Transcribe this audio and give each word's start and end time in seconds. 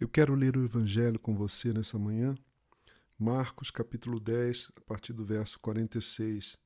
Eu 0.00 0.08
quero 0.08 0.34
ler 0.34 0.56
o 0.56 0.64
Evangelho 0.64 1.20
com 1.20 1.36
você 1.36 1.72
nessa 1.72 1.96
manhã. 1.96 2.34
Marcos 3.16 3.70
capítulo 3.70 4.18
10, 4.18 4.72
a 4.76 4.80
partir 4.80 5.12
do 5.12 5.24
verso 5.24 5.60
46. 5.60 6.58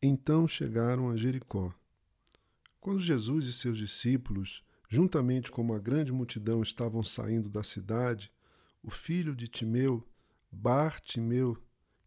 Então 0.00 0.46
chegaram 0.46 1.10
a 1.10 1.16
Jericó. 1.16 1.74
Quando 2.80 3.00
Jesus 3.00 3.46
e 3.46 3.52
seus 3.52 3.76
discípulos, 3.76 4.62
juntamente 4.88 5.50
com 5.50 5.62
uma 5.62 5.80
grande 5.80 6.12
multidão, 6.12 6.62
estavam 6.62 7.02
saindo 7.02 7.48
da 7.48 7.64
cidade, 7.64 8.32
o 8.84 8.90
filho 8.90 9.34
de 9.34 9.48
Timeu, 9.48 10.06
Bartimeu, 10.50 11.58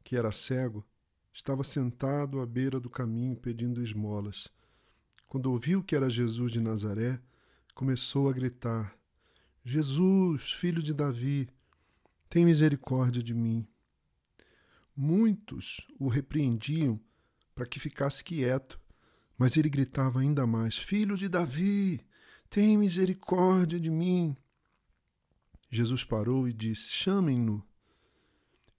que 0.02 0.16
era 0.16 0.32
cego, 0.32 0.88
estava 1.34 1.62
sentado 1.62 2.40
à 2.40 2.46
beira 2.46 2.80
do 2.80 2.90
caminho 2.90 3.36
pedindo 3.36 3.84
esmolas. 3.84 4.48
Quando 5.28 5.52
ouviu 5.52 5.84
que 5.84 5.94
era 5.94 6.10
Jesus 6.10 6.54
de 6.54 6.62
Nazaré, 6.62 7.20
começou 7.76 8.30
a 8.30 8.34
gritar: 8.34 8.97
Jesus, 9.70 10.54
filho 10.54 10.82
de 10.82 10.94
Davi, 10.94 11.50
tem 12.30 12.46
misericórdia 12.46 13.22
de 13.22 13.34
mim. 13.34 13.68
Muitos 14.96 15.86
o 16.00 16.08
repreendiam 16.08 16.98
para 17.54 17.66
que 17.66 17.78
ficasse 17.78 18.24
quieto, 18.24 18.80
mas 19.38 19.58
ele 19.58 19.68
gritava 19.68 20.22
ainda 20.22 20.48
mais: 20.48 20.78
Filho 20.78 21.18
de 21.18 21.28
Davi, 21.28 22.00
tem 22.50 22.78
misericórdia 22.78 23.78
de 23.78 23.90
mim. 23.90 24.38
Jesus 25.70 26.02
parou 26.06 26.48
e 26.48 26.54
disse: 26.54 26.90
Chamem-no. 26.90 27.62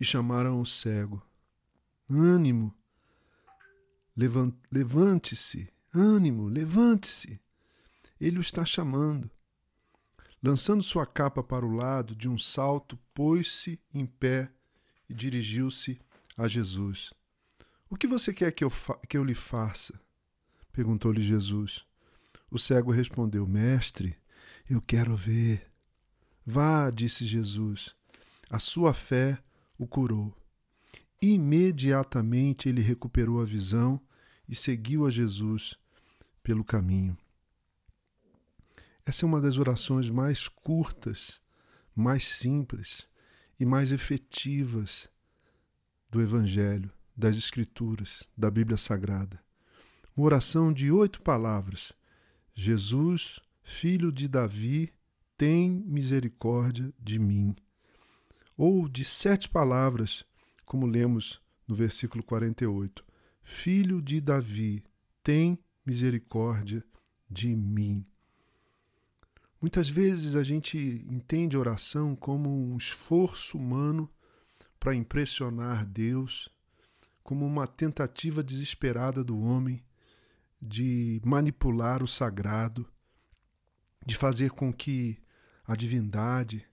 E 0.01 0.07
chamaram 0.07 0.59
o 0.59 0.65
cego. 0.65 1.23
Ânimo, 2.09 2.75
levante-se, 4.73 5.69
ânimo, 5.93 6.49
levante-se. 6.49 7.39
Ele 8.19 8.39
o 8.39 8.41
está 8.41 8.65
chamando. 8.65 9.31
Lançando 10.43 10.83
sua 10.83 11.05
capa 11.05 11.43
para 11.43 11.67
o 11.67 11.75
lado, 11.75 12.15
de 12.15 12.29
um 12.29 12.39
salto, 12.39 12.99
pôs-se 13.13 13.81
em 13.93 14.07
pé 14.07 14.51
e 15.09 15.15
dirigiu-se 15.15 15.99
a 16.37 16.47
Jesus. 16.47 17.13
O 17.91 17.97
que 17.97 18.07
você 18.07 18.33
quer 18.33 18.53
que 18.53 18.63
eu, 18.63 18.71
que 19.09 19.17
eu 19.17 19.25
lhe 19.25 19.35
faça? 19.35 19.99
perguntou-lhe 20.73 21.21
Jesus. 21.21 21.85
O 22.51 22.59
cego 22.59 22.93
respondeu: 22.93 23.47
Mestre, 23.47 24.17
eu 24.71 24.81
quero 24.81 25.17
ver. 25.17 25.67
Vá, 26.47 26.89
disse 26.91 27.27
Jesus. 27.27 27.95
A 28.49 28.59
sua 28.59 28.95
fé 28.95 29.43
o 29.77 29.87
curou. 29.87 30.35
Imediatamente 31.21 32.69
ele 32.69 32.81
recuperou 32.81 33.41
a 33.41 33.45
visão 33.45 34.01
e 34.49 34.55
seguiu 34.55 35.05
a 35.05 35.11
Jesus 35.11 35.75
pelo 36.43 36.65
caminho. 36.65 37.19
Essa 39.09 39.25
é 39.25 39.27
uma 39.27 39.41
das 39.41 39.57
orações 39.57 40.11
mais 40.11 40.49
curtas, 40.49 41.41
mais 41.97 42.27
simples 42.27 43.09
e 43.59 43.65
mais 43.65 43.91
efetivas 43.91 45.09
do 46.11 46.21
Evangelho, 46.21 46.93
das 47.17 47.35
Escrituras, 47.39 48.29
da 48.37 48.51
Bíblia 48.51 48.77
Sagrada. 48.77 49.43
Uma 50.15 50.27
oração 50.27 50.71
de 50.71 50.93
oito 50.93 51.23
palavras. 51.23 51.91
Jesus, 52.55 53.41
filho 53.63 54.13
de 54.13 54.29
Davi, 54.29 54.93
tem 55.39 55.71
misericórdia 55.87 56.93
de 56.99 57.19
mim 57.19 57.57
ou 58.59 58.87
de 58.87 59.07
sete 59.07 59.49
palavras, 59.49 60.23
como 60.67 60.85
lemos 60.85 61.41
no 61.67 61.75
versículo 61.75 62.23
48. 62.23 63.03
Filho 63.43 64.03
de 64.03 64.21
Davi, 64.21 64.85
tem 65.23 65.59
misericórdia 65.87 66.85
de 67.31 67.57
mim. 67.57 68.05
Muitas 69.61 69.89
vezes 69.89 70.37
a 70.37 70.43
gente 70.43 70.79
entende 71.09 71.57
oração 71.57 72.15
como 72.15 72.49
um 72.49 72.77
esforço 72.77 73.59
humano 73.59 74.09
para 74.79 74.95
impressionar 74.95 75.85
Deus, 75.85 76.49
como 77.25 77.45
uma 77.45 77.67
tentativa 77.67 78.43
desesperada 78.43 79.25
do 79.25 79.39
homem 79.41 79.83
de 80.63 81.21
manipular 81.25 82.03
o 82.03 82.07
sagrado, 82.07 82.89
de 84.07 84.17
fazer 84.17 84.53
com 84.53 84.73
que 84.73 85.19
a 85.67 85.75
divindade, 85.75 86.65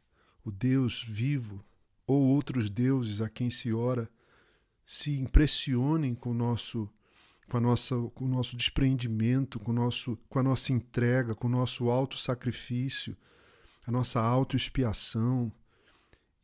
o 0.44 0.51
Deus 0.51 1.03
vivo, 1.03 1.66
ou 2.06 2.22
outros 2.22 2.69
deuses 2.69 3.19
a 3.19 3.28
quem 3.28 3.50
se 3.50 3.74
ora 3.74 4.09
se 4.85 5.19
impressionem 5.19 6.13
com 6.13 6.29
o 6.29 6.35
nosso 6.35 6.88
com, 7.50 7.57
a 7.57 7.59
nossa, 7.59 7.95
com 8.13 8.25
o 8.25 8.28
nosso 8.28 8.56
despreendimento, 8.56 9.59
com, 9.59 9.72
o 9.72 9.73
nosso, 9.73 10.17
com 10.29 10.39
a 10.39 10.44
nossa 10.44 10.72
entrega, 10.72 11.35
com 11.35 11.47
o 11.47 11.51
nosso 11.51 11.89
auto-sacrifício, 11.89 13.16
a 13.85 13.91
nossa 13.91 14.19
auto-expiação, 14.19 15.51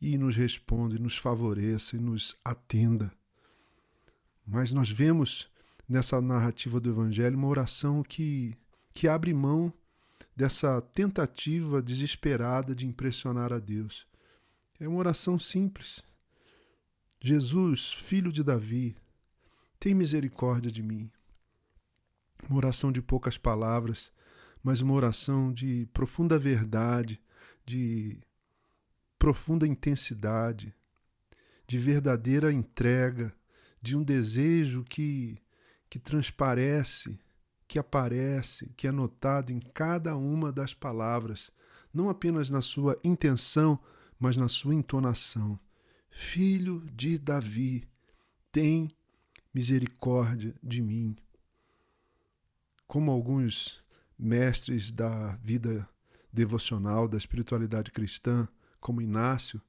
e 0.00 0.18
nos 0.18 0.34
responda, 0.34 0.96
e 0.96 0.98
nos 0.98 1.16
favoreça, 1.16 1.96
e 1.96 2.00
nos 2.00 2.36
atenda. 2.44 3.12
Mas 4.46 4.72
nós 4.72 4.90
vemos 4.90 5.48
nessa 5.88 6.20
narrativa 6.20 6.80
do 6.80 6.90
Evangelho 6.90 7.36
uma 7.36 7.48
oração 7.48 8.02
que, 8.02 8.56
que 8.92 9.06
abre 9.06 9.32
mão 9.32 9.72
dessa 10.34 10.80
tentativa 10.80 11.80
desesperada 11.80 12.74
de 12.74 12.86
impressionar 12.86 13.52
a 13.52 13.58
Deus 13.58 14.06
é 14.84 14.88
uma 14.88 14.98
oração 14.98 15.38
simples. 15.38 16.02
Jesus, 17.20 17.92
filho 17.92 18.32
de 18.32 18.42
Davi, 18.42 18.96
tem 19.82 19.94
misericórdia 19.94 20.70
de 20.70 20.80
mim. 20.80 21.10
Uma 22.48 22.58
oração 22.58 22.92
de 22.92 23.02
poucas 23.02 23.36
palavras, 23.36 24.12
mas 24.62 24.80
uma 24.80 24.94
oração 24.94 25.52
de 25.52 25.88
profunda 25.92 26.38
verdade, 26.38 27.20
de 27.66 28.20
profunda 29.18 29.66
intensidade, 29.66 30.72
de 31.66 31.80
verdadeira 31.80 32.52
entrega, 32.52 33.34
de 33.82 33.96
um 33.96 34.04
desejo 34.04 34.84
que, 34.84 35.36
que 35.90 35.98
transparece, 35.98 37.18
que 37.66 37.76
aparece, 37.76 38.72
que 38.76 38.86
é 38.86 38.92
notado 38.92 39.50
em 39.50 39.58
cada 39.58 40.16
uma 40.16 40.52
das 40.52 40.72
palavras, 40.72 41.50
não 41.92 42.08
apenas 42.08 42.48
na 42.48 42.62
sua 42.62 42.96
intenção 43.02 43.80
mas 44.16 44.36
na 44.36 44.46
sua 44.46 44.76
entonação. 44.76 45.58
Filho 46.08 46.86
de 46.94 47.18
Davi, 47.18 47.82
tem 48.52 48.88
misericórdia 49.52 50.54
de 50.62 50.80
mim. 50.80 51.16
Como 52.86 53.10
alguns 53.10 53.82
mestres 54.18 54.92
da 54.92 55.36
vida 55.36 55.88
devocional, 56.32 57.06
da 57.06 57.18
espiritualidade 57.18 57.90
cristã, 57.90 58.48
como 58.80 59.02
Inácio, 59.02 59.60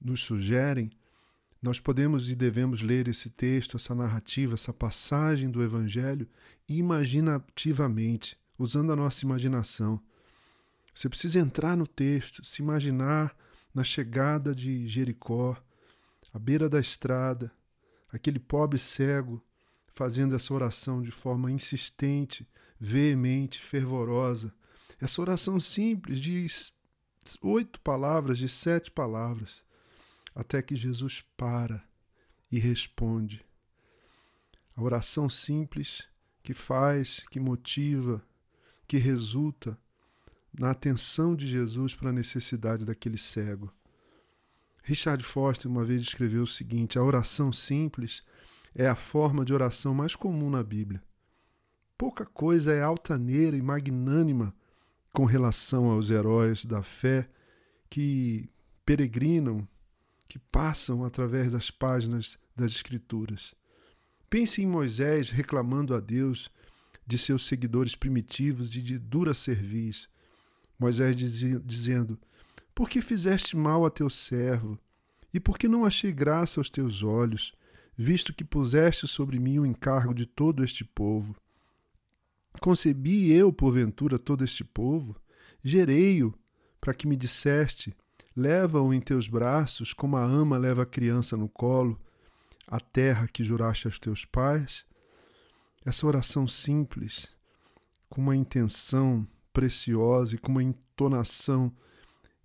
nos 0.00 0.22
sugerem, 0.22 0.90
nós 1.60 1.80
podemos 1.80 2.30
e 2.30 2.36
devemos 2.36 2.82
ler 2.82 3.08
esse 3.08 3.30
texto, 3.30 3.76
essa 3.76 3.94
narrativa, 3.94 4.54
essa 4.54 4.72
passagem 4.72 5.50
do 5.50 5.62
Evangelho 5.62 6.28
imaginativamente, 6.68 8.38
usando 8.58 8.92
a 8.92 8.96
nossa 8.96 9.24
imaginação. 9.24 10.00
Você 10.94 11.08
precisa 11.08 11.40
entrar 11.40 11.76
no 11.76 11.86
texto, 11.86 12.44
se 12.44 12.62
imaginar 12.62 13.36
na 13.74 13.82
chegada 13.84 14.54
de 14.54 14.86
Jericó, 14.86 15.56
à 16.32 16.38
beira 16.38 16.68
da 16.68 16.80
estrada, 16.80 17.52
aquele 18.16 18.38
pobre 18.38 18.78
cego 18.78 19.42
fazendo 19.94 20.34
essa 20.34 20.52
oração 20.52 21.02
de 21.02 21.10
forma 21.10 21.50
insistente, 21.50 22.46
veemente, 22.78 23.60
fervorosa. 23.60 24.52
Essa 25.00 25.20
oração 25.20 25.60
simples 25.60 26.20
de 26.20 26.46
oito 27.42 27.80
palavras, 27.80 28.38
de 28.38 28.48
sete 28.48 28.90
palavras, 28.90 29.62
até 30.34 30.60
que 30.60 30.76
Jesus 30.76 31.24
para 31.36 31.82
e 32.50 32.58
responde. 32.58 33.44
A 34.74 34.82
oração 34.82 35.28
simples 35.28 36.06
que 36.42 36.52
faz, 36.52 37.24
que 37.30 37.40
motiva, 37.40 38.22
que 38.86 38.98
resulta 38.98 39.78
na 40.58 40.70
atenção 40.70 41.34
de 41.34 41.46
Jesus 41.46 41.94
para 41.94 42.10
a 42.10 42.12
necessidade 42.12 42.84
daquele 42.84 43.18
cego. 43.18 43.72
Richard 44.86 45.24
Foster 45.24 45.68
uma 45.68 45.84
vez 45.84 46.00
escreveu 46.00 46.44
o 46.44 46.46
seguinte: 46.46 46.96
a 46.96 47.02
oração 47.02 47.52
simples 47.52 48.22
é 48.72 48.86
a 48.86 48.94
forma 48.94 49.44
de 49.44 49.52
oração 49.52 49.92
mais 49.92 50.14
comum 50.14 50.48
na 50.48 50.62
Bíblia. 50.62 51.02
Pouca 51.98 52.24
coisa 52.24 52.72
é 52.72 52.80
altaneira 52.80 53.56
e 53.56 53.62
magnânima 53.62 54.54
com 55.12 55.24
relação 55.24 55.90
aos 55.90 56.08
heróis 56.10 56.64
da 56.64 56.84
fé 56.84 57.28
que 57.90 58.48
peregrinam, 58.84 59.66
que 60.28 60.38
passam 60.38 61.04
através 61.04 61.50
das 61.50 61.68
páginas 61.68 62.38
das 62.54 62.70
Escrituras. 62.70 63.56
Pense 64.30 64.62
em 64.62 64.66
Moisés 64.66 65.30
reclamando 65.30 65.96
a 65.96 66.00
Deus 66.00 66.48
de 67.04 67.18
seus 67.18 67.48
seguidores 67.48 67.96
primitivos 67.96 68.70
de, 68.70 68.80
de 68.82 69.00
dura 69.00 69.34
cerviz 69.34 70.08
Moisés 70.78 71.16
dizia, 71.16 71.60
dizendo: 71.64 72.18
Por 72.76 72.90
que 72.90 73.00
fizeste 73.00 73.56
mal 73.56 73.86
a 73.86 73.90
teu 73.90 74.10
servo? 74.10 74.78
E 75.32 75.40
por 75.40 75.56
que 75.56 75.66
não 75.66 75.86
achei 75.86 76.12
graça 76.12 76.60
aos 76.60 76.68
teus 76.68 77.02
olhos, 77.02 77.54
visto 77.96 78.34
que 78.34 78.44
puseste 78.44 79.08
sobre 79.08 79.38
mim 79.38 79.58
o 79.58 79.64
encargo 79.64 80.12
de 80.12 80.26
todo 80.26 80.62
este 80.62 80.84
povo? 80.84 81.34
Concebi 82.60 83.32
eu, 83.32 83.50
porventura, 83.50 84.18
todo 84.18 84.44
este 84.44 84.62
povo? 84.62 85.16
Gerei-o 85.64 86.34
para 86.78 86.92
que 86.92 87.06
me 87.06 87.16
disseste: 87.16 87.96
leva-o 88.36 88.92
em 88.92 89.00
teus 89.00 89.26
braços, 89.26 89.94
como 89.94 90.18
a 90.18 90.22
ama 90.22 90.58
leva 90.58 90.82
a 90.82 90.86
criança 90.86 91.34
no 91.34 91.48
colo, 91.48 91.98
a 92.66 92.78
terra 92.78 93.26
que 93.26 93.42
juraste 93.42 93.86
aos 93.86 93.98
teus 93.98 94.26
pais? 94.26 94.84
Essa 95.82 96.06
oração 96.06 96.46
simples, 96.46 97.32
com 98.10 98.20
uma 98.20 98.36
intenção 98.36 99.26
preciosa 99.50 100.34
e 100.34 100.38
com 100.38 100.52
uma 100.52 100.62
entonação 100.62 101.72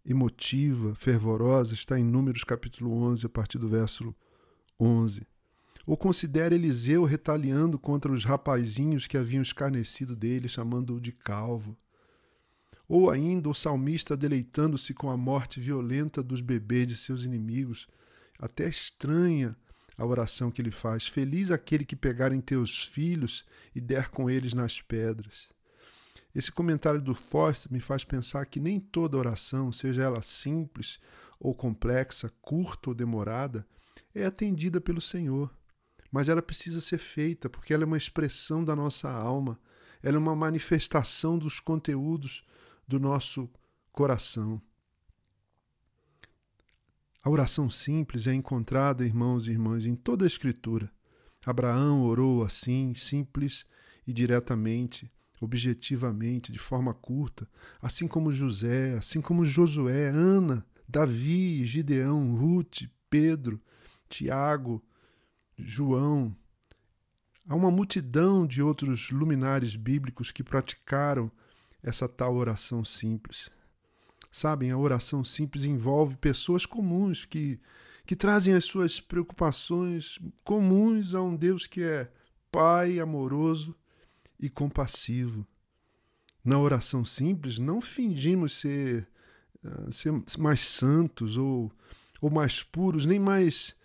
emotiva, 0.05 0.95
fervorosa, 0.95 1.73
está 1.73 1.99
em 1.99 2.03
Números 2.03 2.43
capítulo 2.43 2.91
11, 2.93 3.25
a 3.25 3.29
partir 3.29 3.57
do 3.57 3.69
verso 3.69 4.15
11. 4.79 5.25
Ou 5.85 5.97
considera 5.97 6.55
Eliseu 6.55 7.03
retaliando 7.03 7.77
contra 7.77 8.11
os 8.11 8.23
rapazinhos 8.23 9.07
que 9.07 9.17
haviam 9.17 9.41
escarnecido 9.41 10.15
dele, 10.15 10.47
chamando-o 10.47 10.99
de 10.99 11.11
calvo. 11.11 11.77
Ou 12.87 13.09
ainda 13.09 13.49
o 13.49 13.53
salmista 13.53 14.17
deleitando-se 14.17 14.93
com 14.93 15.09
a 15.09 15.17
morte 15.17 15.59
violenta 15.59 16.21
dos 16.21 16.41
bebês 16.41 16.87
de 16.87 16.97
seus 16.97 17.23
inimigos. 17.23 17.87
Até 18.37 18.67
estranha 18.67 19.55
a 19.97 20.05
oração 20.05 20.51
que 20.51 20.61
ele 20.61 20.71
faz. 20.71 21.07
Feliz 21.07 21.51
aquele 21.51 21.85
que 21.85 21.95
pegar 21.95 22.31
em 22.31 22.41
teus 22.41 22.85
filhos 22.85 23.45
e 23.73 23.79
der 23.79 24.09
com 24.09 24.29
eles 24.29 24.53
nas 24.53 24.81
pedras. 24.81 25.47
Esse 26.33 26.51
comentário 26.51 27.01
do 27.01 27.13
Forster 27.13 27.71
me 27.71 27.79
faz 27.79 28.05
pensar 28.05 28.45
que 28.45 28.59
nem 28.59 28.79
toda 28.79 29.17
oração, 29.17 29.71
seja 29.71 30.03
ela 30.03 30.21
simples 30.21 30.99
ou 31.39 31.53
complexa, 31.53 32.31
curta 32.41 32.89
ou 32.89 32.95
demorada, 32.95 33.67
é 34.15 34.25
atendida 34.25 34.79
pelo 34.79 35.01
Senhor. 35.01 35.53
Mas 36.11 36.29
ela 36.29 36.41
precisa 36.41 36.79
ser 36.79 36.97
feita 36.97 37.49
porque 37.49 37.73
ela 37.73 37.83
é 37.83 37.85
uma 37.85 37.97
expressão 37.97 38.63
da 38.63 38.75
nossa 38.75 39.09
alma, 39.09 39.59
ela 40.01 40.15
é 40.15 40.19
uma 40.19 40.35
manifestação 40.35 41.37
dos 41.37 41.59
conteúdos 41.59 42.43
do 42.87 42.99
nosso 42.99 43.49
coração. 43.91 44.61
A 47.23 47.29
oração 47.29 47.69
simples 47.69 48.25
é 48.25 48.33
encontrada, 48.33 49.05
irmãos 49.05 49.47
e 49.47 49.51
irmãs, 49.51 49.85
em 49.85 49.95
toda 49.95 50.25
a 50.25 50.27
Escritura. 50.27 50.91
Abraão 51.45 52.01
orou 52.03 52.43
assim, 52.43 52.93
simples 52.95 53.65
e 54.07 54.13
diretamente 54.13 55.11
objetivamente, 55.41 56.51
de 56.51 56.59
forma 56.59 56.93
curta, 56.93 57.49
assim 57.81 58.07
como 58.07 58.31
José, 58.31 58.93
assim 58.93 59.19
como 59.19 59.43
Josué, 59.43 60.09
Ana, 60.09 60.63
Davi, 60.87 61.65
Gideão, 61.65 62.35
Ruth, 62.35 62.83
Pedro, 63.09 63.59
Tiago, 64.07 64.83
João. 65.57 66.35
Há 67.47 67.55
uma 67.55 67.71
multidão 67.71 68.45
de 68.45 68.61
outros 68.61 69.09
luminares 69.09 69.75
bíblicos 69.75 70.31
que 70.31 70.43
praticaram 70.43 71.31
essa 71.81 72.07
tal 72.07 72.35
oração 72.35 72.85
simples. 72.85 73.49
Sabem, 74.31 74.69
a 74.69 74.77
oração 74.77 75.23
simples 75.23 75.65
envolve 75.65 76.17
pessoas 76.17 76.67
comuns 76.67 77.25
que, 77.25 77.59
que 78.05 78.15
trazem 78.15 78.53
as 78.53 78.65
suas 78.65 78.99
preocupações 78.99 80.19
comuns 80.43 81.15
a 81.15 81.21
um 81.21 81.35
Deus 81.35 81.65
que 81.65 81.81
é 81.81 82.11
Pai 82.51 82.99
amoroso 82.99 83.75
e 84.41 84.49
compassivo. 84.49 85.45
Na 86.43 86.57
oração 86.57 87.05
simples, 87.05 87.59
não 87.59 87.79
fingimos 87.79 88.53
ser, 88.53 89.07
uh, 89.63 89.91
ser 89.91 90.11
mais 90.39 90.61
santos 90.61 91.37
ou, 91.37 91.71
ou 92.19 92.31
mais 92.31 92.63
puros, 92.63 93.05
nem 93.05 93.19
mais 93.19 93.75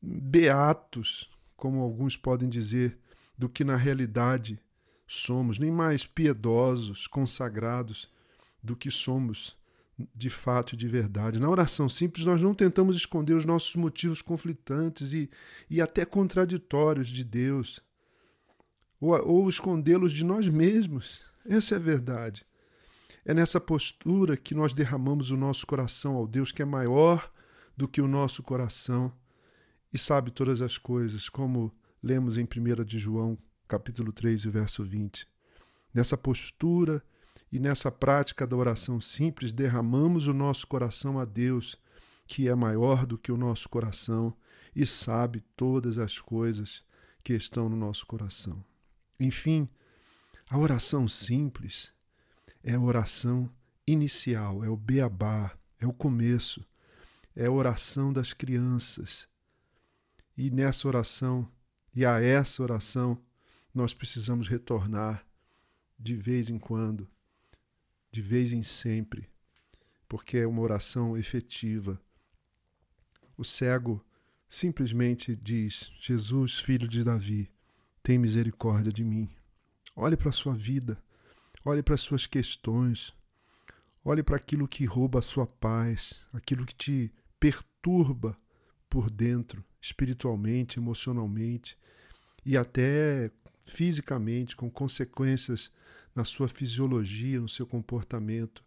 beatos, 0.00 1.28
como 1.56 1.80
alguns 1.80 2.16
podem 2.16 2.48
dizer, 2.48 2.96
do 3.36 3.48
que 3.48 3.64
na 3.64 3.76
realidade 3.76 4.58
somos, 5.06 5.58
nem 5.58 5.70
mais 5.70 6.06
piedosos, 6.06 7.06
consagrados 7.06 8.08
do 8.62 8.76
que 8.76 8.90
somos 8.90 9.56
de 10.14 10.28
fato 10.28 10.74
e 10.74 10.76
de 10.76 10.86
verdade. 10.86 11.40
Na 11.40 11.48
oração 11.48 11.88
simples, 11.88 12.24
nós 12.24 12.40
não 12.40 12.54
tentamos 12.54 12.96
esconder 12.96 13.34
os 13.34 13.44
nossos 13.44 13.74
motivos 13.76 14.20
conflitantes 14.20 15.12
e, 15.12 15.30
e 15.70 15.80
até 15.80 16.04
contraditórios 16.04 17.08
de 17.08 17.24
Deus 17.24 17.80
ou, 19.00 19.10
ou 19.26 19.48
escondê-los 19.48 20.12
de 20.12 20.24
nós 20.24 20.48
mesmos. 20.48 21.20
Essa 21.44 21.74
é 21.74 21.78
a 21.78 21.80
verdade. 21.80 22.44
É 23.24 23.34
nessa 23.34 23.60
postura 23.60 24.36
que 24.36 24.54
nós 24.54 24.72
derramamos 24.72 25.30
o 25.30 25.36
nosso 25.36 25.66
coração 25.66 26.14
ao 26.14 26.26
Deus 26.26 26.52
que 26.52 26.62
é 26.62 26.64
maior 26.64 27.30
do 27.76 27.88
que 27.88 28.00
o 28.00 28.08
nosso 28.08 28.42
coração 28.42 29.12
e 29.92 29.98
sabe 29.98 30.30
todas 30.30 30.60
as 30.60 30.78
coisas, 30.78 31.28
como 31.28 31.72
lemos 32.02 32.38
em 32.38 32.44
1 32.44 32.84
de 32.84 32.98
João, 32.98 33.38
capítulo 33.66 34.12
3, 34.12 34.44
verso 34.44 34.84
20. 34.84 35.26
Nessa 35.92 36.16
postura 36.16 37.02
e 37.50 37.58
nessa 37.58 37.90
prática 37.90 38.46
da 38.46 38.56
oração 38.56 39.00
simples, 39.00 39.52
derramamos 39.52 40.28
o 40.28 40.32
nosso 40.32 40.66
coração 40.66 41.18
a 41.18 41.24
Deus, 41.24 41.76
que 42.26 42.48
é 42.48 42.54
maior 42.54 43.06
do 43.06 43.16
que 43.16 43.32
o 43.32 43.36
nosso 43.36 43.68
coração 43.68 44.34
e 44.74 44.86
sabe 44.86 45.42
todas 45.56 45.98
as 45.98 46.18
coisas 46.18 46.84
que 47.24 47.32
estão 47.32 47.68
no 47.68 47.76
nosso 47.76 48.06
coração. 48.06 48.62
Enfim, 49.18 49.68
a 50.48 50.58
oração 50.58 51.08
simples 51.08 51.92
é 52.62 52.74
a 52.74 52.80
oração 52.80 53.50
inicial, 53.86 54.64
é 54.64 54.68
o 54.68 54.76
beabá, 54.76 55.56
é 55.78 55.86
o 55.86 55.92
começo, 55.92 56.64
é 57.34 57.46
a 57.46 57.50
oração 57.50 58.12
das 58.12 58.32
crianças. 58.32 59.28
E 60.36 60.50
nessa 60.50 60.86
oração, 60.86 61.50
e 61.94 62.04
a 62.04 62.20
essa 62.20 62.62
oração, 62.62 63.22
nós 63.72 63.94
precisamos 63.94 64.48
retornar 64.48 65.26
de 65.98 66.14
vez 66.14 66.50
em 66.50 66.58
quando, 66.58 67.08
de 68.10 68.20
vez 68.20 68.52
em 68.52 68.62
sempre, 68.62 69.28
porque 70.08 70.38
é 70.38 70.46
uma 70.46 70.62
oração 70.62 71.16
efetiva. 71.16 72.00
O 73.36 73.44
cego 73.44 74.04
simplesmente 74.48 75.36
diz: 75.36 75.90
Jesus, 76.00 76.58
filho 76.58 76.88
de 76.88 77.04
Davi, 77.04 77.50
tem 78.06 78.18
misericórdia 78.18 78.92
de 78.92 79.02
mim. 79.02 79.28
Olhe 79.96 80.16
para 80.16 80.28
a 80.28 80.32
sua 80.32 80.54
vida, 80.54 80.96
olhe 81.64 81.82
para 81.82 81.96
as 81.96 82.00
suas 82.00 82.24
questões, 82.24 83.12
olhe 84.04 84.22
para 84.22 84.36
aquilo 84.36 84.68
que 84.68 84.84
rouba 84.84 85.18
a 85.18 85.22
sua 85.22 85.44
paz, 85.44 86.14
aquilo 86.32 86.64
que 86.64 86.72
te 86.76 87.12
perturba 87.40 88.38
por 88.88 89.10
dentro, 89.10 89.64
espiritualmente, 89.80 90.78
emocionalmente 90.78 91.76
e 92.44 92.56
até 92.56 93.28
fisicamente, 93.64 94.54
com 94.54 94.70
consequências 94.70 95.68
na 96.14 96.22
sua 96.22 96.46
fisiologia, 96.46 97.40
no 97.40 97.48
seu 97.48 97.66
comportamento. 97.66 98.62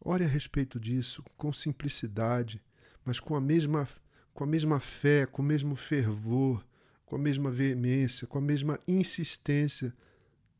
Ore 0.00 0.22
a 0.22 0.28
respeito 0.28 0.78
disso 0.78 1.24
com 1.36 1.52
simplicidade, 1.52 2.62
mas 3.04 3.18
com 3.18 3.34
a 3.34 3.40
mesma, 3.40 3.88
com 4.32 4.44
a 4.44 4.46
mesma 4.46 4.78
fé, 4.78 5.26
com 5.26 5.42
o 5.42 5.44
mesmo 5.44 5.74
fervor, 5.74 6.64
com 7.08 7.16
a 7.16 7.18
mesma 7.18 7.50
veemência, 7.50 8.26
com 8.26 8.36
a 8.36 8.40
mesma 8.40 8.78
insistência 8.86 9.96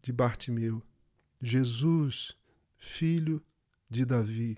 de 0.00 0.10
Bartimeu. 0.10 0.82
Jesus, 1.42 2.34
filho 2.78 3.44
de 3.88 4.06
Davi, 4.06 4.56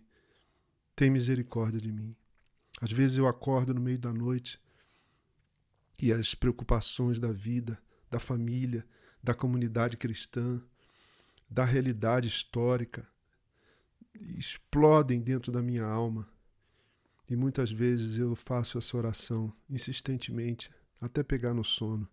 tem 0.95 1.11
misericórdia 1.11 1.81
de 1.81 1.91
mim. 1.91 2.15
Às 2.81 2.93
vezes 2.93 3.17
eu 3.17 3.27
acordo 3.27 3.75
no 3.75 3.81
meio 3.81 3.99
da 3.99 4.13
noite 4.13 4.61
e 6.01 6.13
as 6.13 6.33
preocupações 6.33 7.19
da 7.19 7.33
vida, 7.33 7.77
da 8.09 8.21
família, 8.21 8.87
da 9.21 9.35
comunidade 9.35 9.97
cristã, 9.97 10.63
da 11.51 11.65
realidade 11.65 12.29
histórica 12.29 13.07
explodem 14.15 15.21
dentro 15.21 15.51
da 15.51 15.61
minha 15.61 15.85
alma. 15.85 16.29
E 17.29 17.35
muitas 17.35 17.73
vezes 17.73 18.17
eu 18.17 18.37
faço 18.37 18.79
essa 18.79 18.97
oração 18.97 19.53
insistentemente 19.69 20.71
até 21.01 21.23
pegar 21.23 21.55
no 21.55 21.65
sono. 21.65 22.09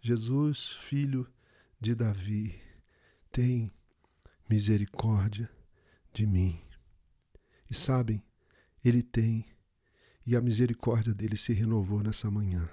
Jesus, 0.00 0.70
filho 0.70 1.30
de 1.80 1.94
Davi, 1.94 2.60
tem 3.30 3.72
misericórdia 4.48 5.50
de 6.12 6.26
mim. 6.26 6.60
E 7.70 7.74
sabem, 7.74 8.22
ele 8.84 9.02
tem, 9.02 9.46
e 10.26 10.36
a 10.36 10.40
misericórdia 10.40 11.14
dele 11.14 11.36
se 11.36 11.52
renovou 11.52 12.02
nessa 12.02 12.30
manhã. 12.30 12.68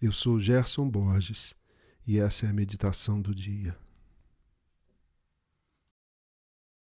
Eu 0.00 0.12
sou 0.12 0.38
Gerson 0.38 0.88
Borges 0.88 1.54
e 2.06 2.18
essa 2.18 2.46
é 2.46 2.48
a 2.48 2.52
meditação 2.52 3.20
do 3.20 3.34
dia. 3.34 3.76